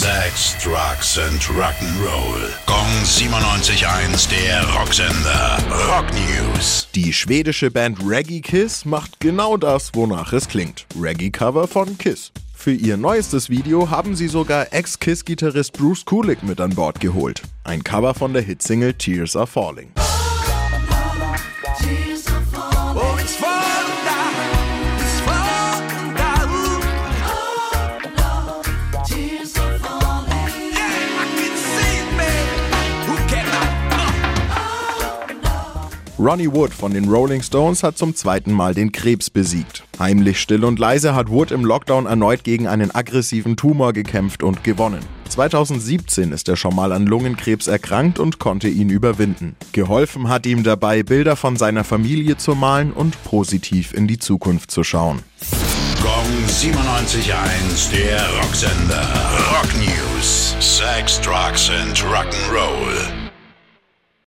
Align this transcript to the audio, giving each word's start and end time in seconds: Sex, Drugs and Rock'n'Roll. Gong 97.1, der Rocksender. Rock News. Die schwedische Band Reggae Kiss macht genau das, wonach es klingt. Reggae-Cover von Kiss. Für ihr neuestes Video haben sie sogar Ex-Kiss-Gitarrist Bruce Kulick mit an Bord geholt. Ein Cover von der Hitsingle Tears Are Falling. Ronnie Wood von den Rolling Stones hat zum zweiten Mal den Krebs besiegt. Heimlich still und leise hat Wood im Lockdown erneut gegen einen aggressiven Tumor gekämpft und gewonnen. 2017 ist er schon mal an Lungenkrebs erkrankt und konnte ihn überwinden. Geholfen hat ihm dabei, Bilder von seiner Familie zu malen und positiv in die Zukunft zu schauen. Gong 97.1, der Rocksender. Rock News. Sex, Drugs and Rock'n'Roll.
Sex, 0.00 0.56
Drugs 0.64 1.18
and 1.18 1.38
Rock'n'Roll. 1.42 2.48
Gong 2.64 2.86
97.1, 3.04 4.30
der 4.30 4.64
Rocksender. 4.74 5.58
Rock 5.88 6.06
News. 6.14 6.88
Die 6.94 7.12
schwedische 7.12 7.70
Band 7.70 7.98
Reggae 8.02 8.40
Kiss 8.40 8.86
macht 8.86 9.20
genau 9.20 9.58
das, 9.58 9.94
wonach 9.94 10.32
es 10.32 10.48
klingt. 10.48 10.86
Reggae-Cover 10.98 11.68
von 11.68 11.98
Kiss. 11.98 12.32
Für 12.54 12.72
ihr 12.72 12.96
neuestes 12.96 13.50
Video 13.50 13.90
haben 13.90 14.16
sie 14.16 14.28
sogar 14.28 14.72
Ex-Kiss-Gitarrist 14.72 15.74
Bruce 15.74 16.06
Kulick 16.06 16.42
mit 16.44 16.62
an 16.62 16.74
Bord 16.74 16.98
geholt. 16.98 17.42
Ein 17.64 17.84
Cover 17.84 18.14
von 18.14 18.32
der 18.32 18.40
Hitsingle 18.40 18.94
Tears 18.94 19.36
Are 19.36 19.46
Falling. 19.46 19.92
Ronnie 36.22 36.52
Wood 36.52 36.74
von 36.74 36.92
den 36.92 37.08
Rolling 37.08 37.40
Stones 37.40 37.82
hat 37.82 37.96
zum 37.96 38.14
zweiten 38.14 38.52
Mal 38.52 38.74
den 38.74 38.92
Krebs 38.92 39.30
besiegt. 39.30 39.84
Heimlich 39.98 40.38
still 40.38 40.66
und 40.66 40.78
leise 40.78 41.14
hat 41.14 41.30
Wood 41.30 41.50
im 41.50 41.64
Lockdown 41.64 42.04
erneut 42.04 42.44
gegen 42.44 42.68
einen 42.68 42.94
aggressiven 42.94 43.56
Tumor 43.56 43.94
gekämpft 43.94 44.42
und 44.42 44.62
gewonnen. 44.62 45.00
2017 45.30 46.32
ist 46.32 46.46
er 46.50 46.56
schon 46.56 46.76
mal 46.76 46.92
an 46.92 47.06
Lungenkrebs 47.06 47.68
erkrankt 47.68 48.18
und 48.18 48.38
konnte 48.38 48.68
ihn 48.68 48.90
überwinden. 48.90 49.56
Geholfen 49.72 50.28
hat 50.28 50.44
ihm 50.44 50.62
dabei, 50.62 51.02
Bilder 51.02 51.36
von 51.36 51.56
seiner 51.56 51.84
Familie 51.84 52.36
zu 52.36 52.54
malen 52.54 52.92
und 52.92 53.22
positiv 53.24 53.94
in 53.94 54.06
die 54.06 54.18
Zukunft 54.18 54.70
zu 54.70 54.84
schauen. 54.84 55.20
Gong 56.02 56.46
97.1, 56.48 57.92
der 57.92 58.20
Rocksender. 58.42 59.08
Rock 59.52 59.70
News. 59.78 60.54
Sex, 60.60 61.18
Drugs 61.22 61.70
and 61.70 61.96
Rock'n'Roll. 61.96 63.09